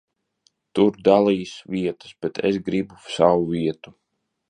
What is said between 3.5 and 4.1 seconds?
vietu.